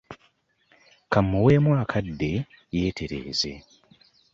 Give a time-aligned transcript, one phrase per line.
[1.11, 2.31] Ka mmuweemu akadde
[2.77, 3.53] yeetereeze.